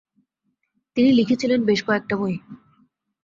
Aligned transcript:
তিনি 0.97 1.09
লিখেছিলেন 1.11 1.59
বেশ 1.65 1.79
কয়েকটা 1.83 2.15
বই। 2.17 2.35